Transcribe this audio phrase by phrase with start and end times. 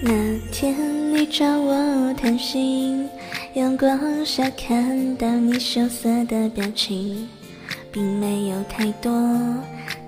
[0.00, 0.12] 那
[0.52, 0.76] 天
[1.12, 3.08] 你找我谈心，
[3.54, 7.28] 阳光下看到你羞涩的表情，
[7.90, 9.12] 并没有太多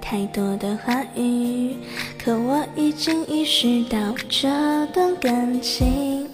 [0.00, 1.74] 太多的话语，
[2.22, 3.98] 可我已经意识到
[4.28, 4.48] 这
[4.94, 6.28] 段感情。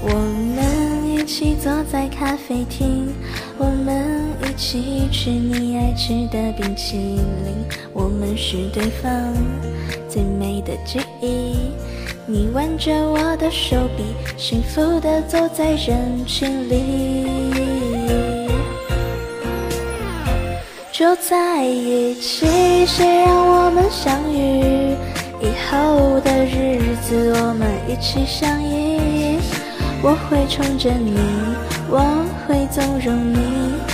[0.00, 0.10] 我
[0.54, 3.08] 们一起坐在咖啡厅，
[3.58, 9.10] 我们一起吃你爱吃的冰淇淋，我们是对方
[10.08, 11.73] 最美的记忆。
[12.26, 14.02] 你挽着我的手臂，
[14.38, 17.26] 幸福的走在人群里，
[20.90, 22.86] 就在一起。
[22.86, 24.96] 谁让我们相遇？
[25.42, 29.38] 以后的日子，我们一起相依。
[30.02, 31.18] 我会宠着你，
[31.90, 33.93] 我会纵容你。